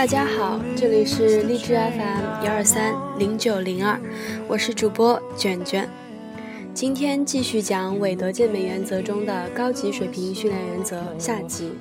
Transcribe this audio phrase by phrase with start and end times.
[0.00, 4.00] 大家好，这里是励志 FM 幺二三零九零二，
[4.48, 5.86] 我是主播卷卷。
[6.72, 11.72] 今天继续讲韦德健美原则中的高级水平训练原则下集。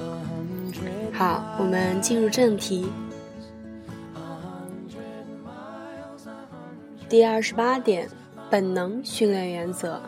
[1.14, 2.90] 好，我们进入正题。
[7.08, 8.10] 第二十八点，
[8.49, 10.02] 本能训练原则。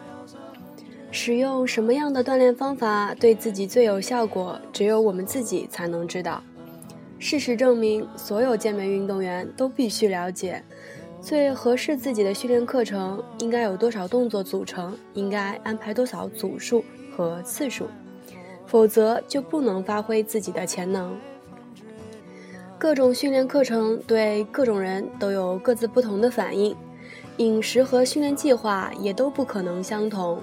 [1.11, 6.43] 使用什么样的锻炼方法对自己最有效果，只有我们自己才能知道。
[7.21, 10.61] 事实证明，所有健美运动员都必须了解
[11.21, 16.83] 最合适自己的训练课程应该有多少动作组成，应该安排多少组数
[17.15, 17.85] 和次数，
[18.65, 21.15] 否则就不能发挥自己的潜能。
[22.79, 26.75] 各种训练课程对各种人都有各自不同的反应，
[27.37, 30.41] 饮食和训练计划也都不可能相同，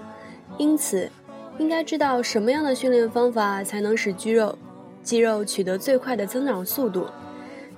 [0.58, 1.10] 因此，
[1.58, 4.56] 应该知道什么样的训练方法才能使肌肉。
[5.08, 7.06] 肌肉取得最快的增长速度，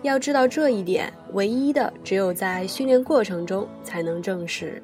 [0.02, 4.82] 要知道这一点，唯一的只有在训练过程中才能证实。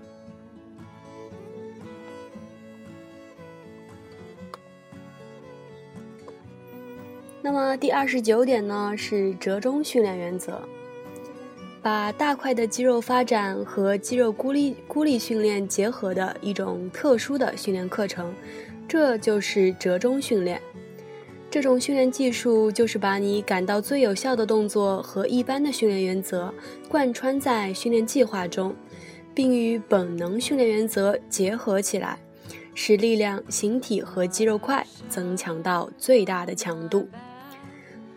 [7.42, 10.62] 那么第二十九点呢，是折中训练原则，
[11.83, 18.33] 把大块的肌肉发展和肌肉孤立孤立训练结合的一种特殊的训练课程，
[18.86, 20.62] 这就是折中训练。
[21.56, 26.52] 这种训练技术就是把你感到最有效的动作和一般的训练原则
[26.86, 28.76] 贯穿在训练计划中，
[29.34, 32.18] 并与本能训练原则结合起来，
[32.74, 37.08] 使力量、形体和肌肉块增强到最大的强度。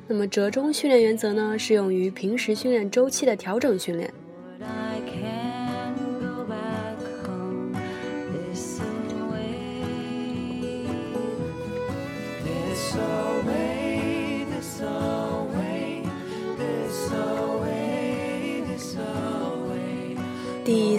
[0.05, 4.13] 那么折中训练原则呢，适用于平时训练周期的调整训练。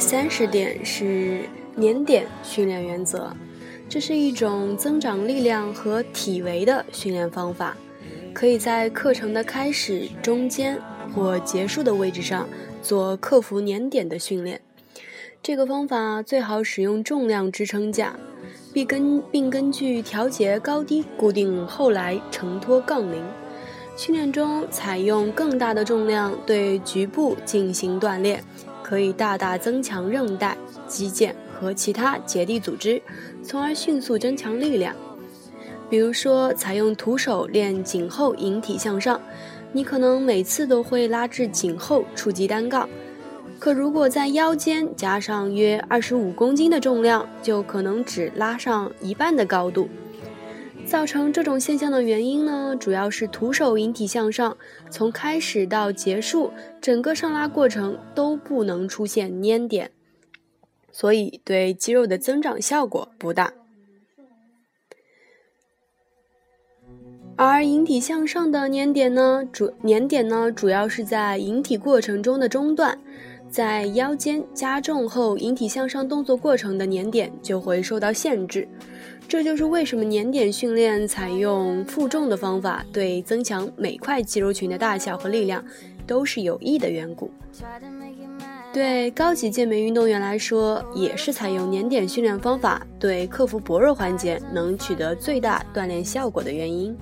[0.01, 1.43] 三十点是
[1.77, 3.31] 年点训练原则，
[3.87, 7.77] 这是一种增长力量和体围的训练方法，
[8.33, 10.81] 可以在课程的开始、中间
[11.15, 12.49] 或结束的位置上
[12.83, 14.61] 做克服年点的训练。
[15.43, 18.19] 这个方法最好使用重量支撑架，
[18.73, 23.23] 并根并根据调节高低固定后来承托杠铃。
[23.97, 28.43] 训练中采用更大的重量对局部进行锻炼。
[28.91, 30.57] 可以大大增强韧带、
[30.89, 33.01] 肌腱和其他结缔组织，
[33.41, 34.93] 从而迅速增强力量。
[35.89, 39.21] 比如说，采用徒手练颈后引体向上，
[39.71, 42.89] 你可能每次都会拉至颈后触及单杠，
[43.61, 49.89] 可如果在腰间加上约二十五公斤的重量，就可能只拉上一半的高度。
[50.91, 54.57] 造成这种现象的原因呢，主要是徒手引体向上，
[54.91, 59.93] 从开始到结束，整个上拉过程都不能出现粘点，
[60.91, 63.53] 所以对肌肉的增长效果不大。
[67.37, 72.99] 而引体向上的粘点呢，主粘点呢，主要是在引体过程中的中段，
[73.49, 78.67] 在腰间加重后，引体向上动作过程的粘点就会受到限制。
[79.31, 85.65] 这就是为什么粘点训练采用负重的方法，对增强每块肌肉群的大小和力量
[86.05, 87.31] 都是有益的缘故。
[88.73, 96.97] 对高级健美运动员来说，也是采用粘点训练方法，对克服薄弱环节能取得最大锻炼效果的原因。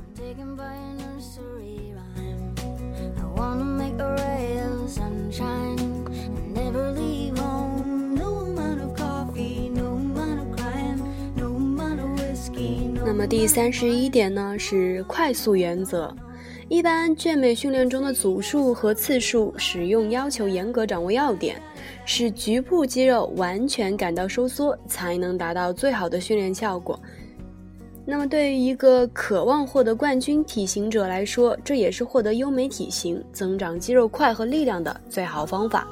[13.10, 16.14] 那么第三十一点呢是快速原则。
[16.68, 21.58] 一般健美训练中的组数和次数使用要求严格掌握要点，
[22.04, 27.00] 使局部肌肉完全感到收缩，才能达到最好的训练效果。
[28.04, 35.88] 那么对于一个渴望获得冠军体型者来说，这也是获得优美体型、增长肌肉块和力量的最好方法。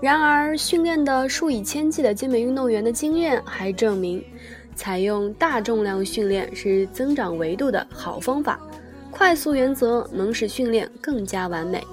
[0.00, 4.20] 然而，训练的数以千计的健美运动员的经验还证明。
[4.74, 8.58] 采用大重量训练是增长维度的好方法，
[9.10, 11.84] 快速原则能使训练更加完美。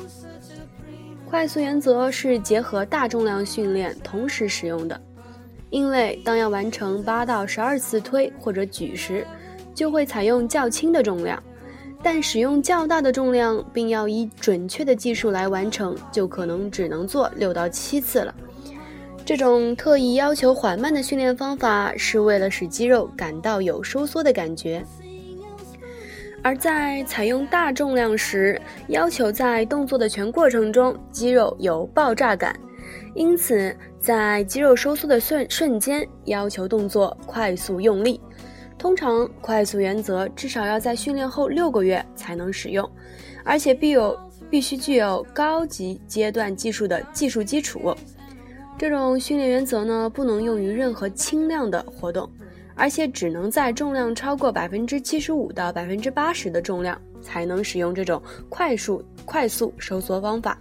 [1.29, 4.99] 快速原则是结合大重量训练同时使用的，
[5.69, 9.27] 因为当要完成八到十二次推或者举时，
[9.75, 11.41] 就会采用较轻的重量，
[12.01, 18.33] 但使用较大的重量并要以准确的技术来完成，就可能只能做六到七次了。
[19.29, 24.83] 这种特意要求缓慢的训练方法，是为了使肌肉感到有收缩的感觉。
[26.41, 32.59] 而在采用大重量时，要求在动作的全过程中肌肉有爆炸感，
[33.13, 38.19] 因此在肌肉收缩的瞬瞬间，要求动作快速用力。
[38.79, 42.89] 通常，快速原则至少要在训练后六个月才能使用，
[43.45, 47.95] 而且必有必须具有高级阶段技术的技术基础。
[48.79, 52.27] 这种训练原则呢，不能用于任何轻量的活动。
[52.75, 60.57] 而且只能在重量超过百分之七十五到百分之八十的重量才能使用这种快速快速收缩方法。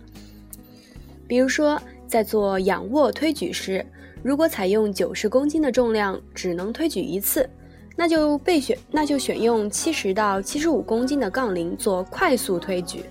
[1.29, 3.87] 比如说，在做仰卧推举时，
[4.21, 7.49] 如果采用九十公斤的重量只能推举一次，
[7.95, 13.05] 那就备选那就选用七十到七十五公斤的杠铃做快速推举。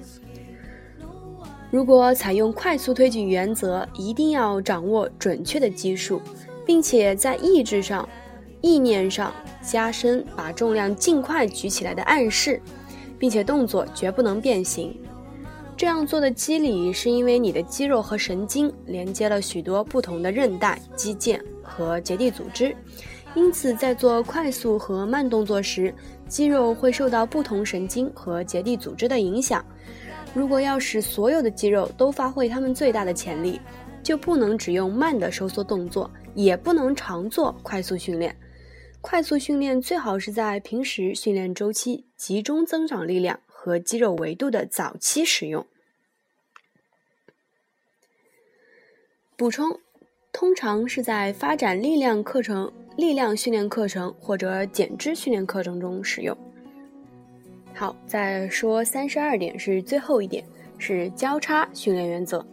[1.78, 6.20] 如果采用快速推进原则，一定要掌握准确的基数，
[6.66, 8.10] 并且在意志上。
[8.62, 9.32] 意念上
[9.62, 12.60] 加深把重量尽快举起来的暗示，
[13.20, 15.00] 并且动作绝不能变形。
[15.78, 22.76] 这样做的机理是因为你的肌肉和神经连接了许多不同的韧带、肌腱和结缔组织，
[23.36, 25.94] 因此在做快速和慢动作时，
[26.28, 29.64] 肌肉会受到不同神经和结缔组织的影响。
[30.38, 33.60] 如果要使所有的肌肉都发挥它们最大的潜力，
[34.04, 38.38] 就不能只用慢的收缩动作，也不能常做快速训练。
[39.02, 45.66] 快速训练最好是在平时训练周期集中增长力量和肌肉维度的早期使用。
[49.36, 49.80] 补充，
[50.32, 56.38] 通常是在发展力量课程、力量训练课程或者减脂训练课程中使用。
[57.78, 60.44] 好，再说三十二点是最后一点，
[60.80, 62.44] 是交叉训练原则。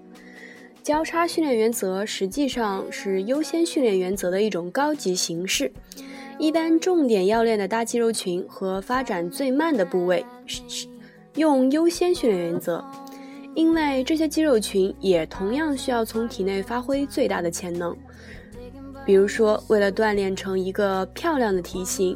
[0.83, 5.73] 交叉训练原则实际上是优先训练原则的一种高级形式。
[6.39, 10.23] 一般重点要练的大肌肉群和发展最慢的部位，
[11.37, 12.85] 用优先训练原则，
[13.55, 17.97] 因为这些肌肉群也同样需要从体内发挥最大的潜能。
[19.07, 22.15] 比如说，为了锻炼成一个漂亮的体型，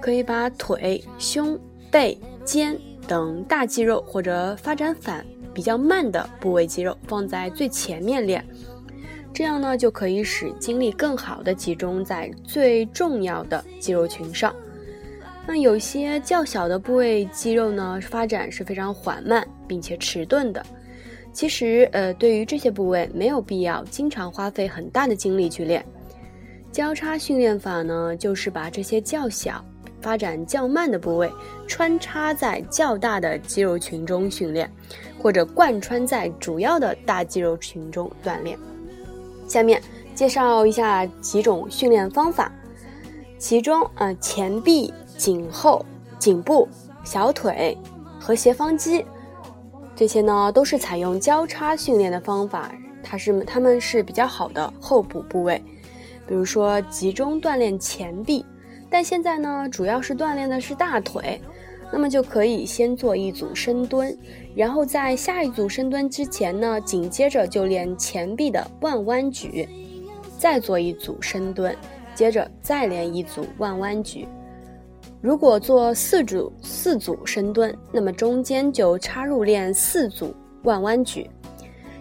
[0.00, 1.58] 可以把腿、胸、
[1.90, 8.44] 背、肩等大肌肉或者发展反比较慢的部位肌肉放在最前面练。
[9.32, 14.54] 这样呢，就可以使精力更好的集中在最重要的肌肉群上。
[15.46, 20.64] 那有些较小的部位肌肉呢，发展是非常缓慢并且迟钝的。
[21.32, 25.84] 其实，呃，对于这些部位，没有必要经常花费很大的精力去练。
[26.70, 29.64] 交叉训练法呢，就是把这些较小、
[30.04, 31.32] 发展较慢的部位
[31.66, 34.70] 穿插在较大的肌肉群中训练，
[35.18, 38.58] 或者贯穿在主要的大肌肉群中锻炼。
[39.48, 39.80] 下面
[40.14, 42.52] 介绍一下几种训练方法，
[43.38, 45.82] 其中，呃，前臂、颈后、
[46.18, 46.68] 颈部、
[47.02, 47.78] 小腿
[48.20, 49.06] 和斜方肌，
[49.96, 52.70] 这些呢都是采用交叉训练的方法，
[53.02, 55.64] 它是它们是比较好的后补部位。
[56.26, 58.44] 比如说，集中锻炼前臂，
[58.94, 61.40] 但现在呢主要是锻炼的是大腿。
[61.92, 64.16] 那么就可以先做一组深蹲，
[64.54, 69.68] 然后在下一组深蹲之前呢，紧接着就练前臂的腕弯举，
[70.38, 71.76] 再做一组深蹲，
[72.14, 74.26] 接着再练一组腕弯举。
[75.20, 80.34] 如果做四组四组深蹲，那么中间就插入练四组
[80.64, 81.30] 腕弯举，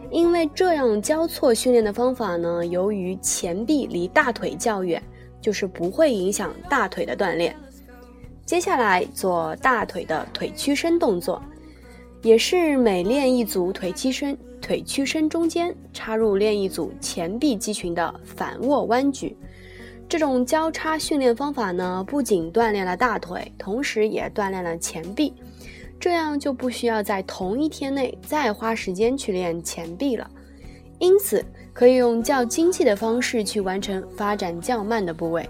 [0.09, 4.99] 因为这样交错训练的方法呢，由于前臂离大腿较远，
[5.43, 7.55] 就是不会影响大腿的锻炼。
[8.45, 11.39] 接下来做大腿的腿屈伸动作，
[12.23, 19.37] 也是每练一组腿屈伸，腿屈伸中间插入练一组前臂肌群的反握弯举。
[20.09, 25.33] 这种交叉训练方法呢，不仅锻炼了大腿，同时也锻炼了前臂，
[25.99, 30.29] 这样就不需要在同一天内再花时间去练前臂了。
[30.99, 35.49] 因此，可以用较精细的方式去完成发展较慢的部位，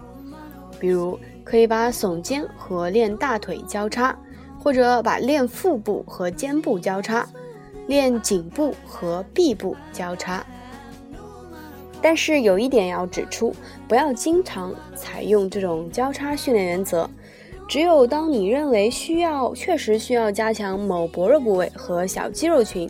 [0.80, 1.20] 比如。
[1.46, 4.18] 可以把耸肩和练大腿交叉，
[4.58, 7.27] 或者把练腹部和肩部交叉，
[7.86, 10.42] 练颈部和臂部交叉。
[12.01, 13.53] 但是有一点要指出，
[13.89, 17.10] 不要经常采用这种交叉训练原则。
[17.68, 22.89] 只有当你认为需要确实需要加强某薄弱部位和小肌肉群，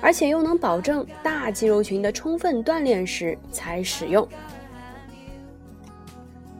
[0.00, 4.26] 而且又能保证大肌肉群的充分锻炼时，才使用。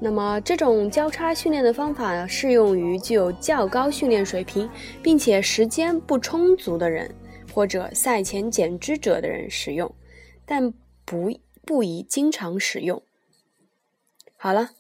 [0.00, 4.68] 那么，这种交叉训练的方法适用于具有较高训练水平，
[5.02, 7.14] 并且时间不充足的人，
[7.52, 9.92] 或者赛前减脂者的人使用，
[10.44, 10.72] 但
[11.04, 11.32] 不
[11.64, 13.02] 不宜经常使用。
[14.36, 14.70] 好了。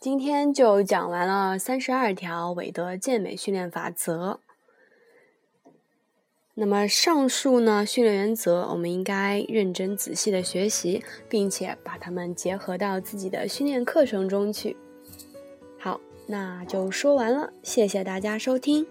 [0.00, 4.40] 今天就讲完了三十二条韦德健美训练法则。
[6.56, 14.76] 那么上述呢训练原则，我们应该认真仔细的学习，并且把它们结合到自己的训练课程中去。
[15.78, 18.86] 好，那就说完了，谢谢大家收听。